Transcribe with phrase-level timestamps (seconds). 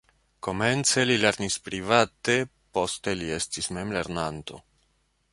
[0.45, 2.37] Komence li lernis private,
[2.77, 4.59] poste li estis memlernanto.